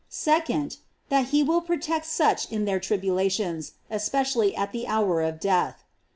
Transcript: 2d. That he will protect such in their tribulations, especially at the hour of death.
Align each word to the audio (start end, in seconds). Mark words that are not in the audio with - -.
2d. 0.09 0.77
That 1.09 1.27
he 1.27 1.43
will 1.43 1.61
protect 1.61 2.07
such 2.07 2.51
in 2.51 2.65
their 2.65 2.79
tribulations, 2.79 3.73
especially 3.87 4.55
at 4.55 4.71
the 4.71 4.87
hour 4.87 5.21
of 5.21 5.39
death. 5.39 5.83